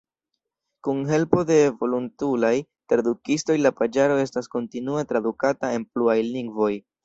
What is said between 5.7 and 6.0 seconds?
en